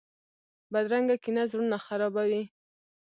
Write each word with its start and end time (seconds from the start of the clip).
بدرنګه 0.71 1.15
کینه 1.23 1.43
زړونه 1.51 1.77
خرابوي 1.85 2.43